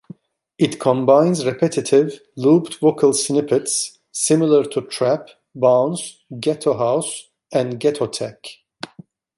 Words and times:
It 0.57 0.79
combines 0.79 1.45
repetitive, 1.45 2.21
looped 2.35 2.79
vocal 2.79 3.13
snippets 3.13 3.99
similar 4.11 4.63
to 4.63 4.81
trap, 4.81 5.27
bounce, 5.53 6.23
ghetto 6.39 6.75
house 6.75 7.29
and 7.53 7.79
ghettotech. 7.79 8.43